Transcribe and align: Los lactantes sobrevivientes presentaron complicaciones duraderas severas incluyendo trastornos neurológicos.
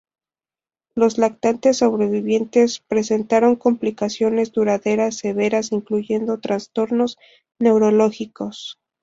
Los 0.95 1.19
lactantes 1.19 1.77
sobrevivientes 1.77 2.79
presentaron 2.87 3.55
complicaciones 3.55 4.51
duraderas 4.51 5.17
severas 5.17 5.71
incluyendo 5.71 6.39
trastornos 6.39 7.19
neurológicos. 7.59 8.79